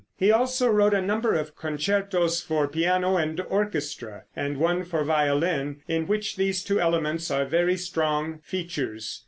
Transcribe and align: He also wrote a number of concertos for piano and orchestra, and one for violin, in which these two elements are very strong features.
He 0.17 0.31
also 0.31 0.67
wrote 0.67 0.95
a 0.95 0.99
number 1.03 1.35
of 1.35 1.55
concertos 1.55 2.41
for 2.41 2.67
piano 2.67 3.17
and 3.17 3.39
orchestra, 3.39 4.23
and 4.35 4.57
one 4.57 4.83
for 4.83 5.03
violin, 5.03 5.81
in 5.87 6.07
which 6.07 6.37
these 6.37 6.63
two 6.63 6.81
elements 6.81 7.29
are 7.29 7.45
very 7.45 7.77
strong 7.77 8.39
features. 8.39 9.19